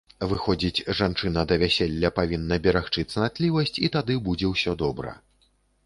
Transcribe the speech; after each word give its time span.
Выходзіць, 0.29 0.85
жанчына 0.99 1.43
да 1.51 1.57
вяселля 1.65 2.11
павінна 2.21 2.59
берагчы 2.65 3.07
цнатлівасць 3.15 3.77
і 3.87 3.95
тады 3.97 4.21
будзе 4.31 4.53
ўсё 4.57 4.71
добра. 4.85 5.19